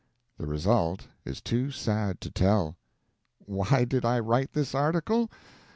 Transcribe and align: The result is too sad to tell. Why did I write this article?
The 0.39 0.47
result 0.47 1.05
is 1.25 1.41
too 1.41 1.69
sad 1.69 2.21
to 2.21 2.31
tell. 2.31 2.75
Why 3.37 3.85
did 3.85 4.03
I 4.03 4.17
write 4.19 4.53
this 4.53 4.73
article? 4.73 5.29